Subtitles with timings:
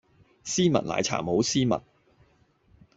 [0.43, 1.81] 絲襪奶茶冇絲襪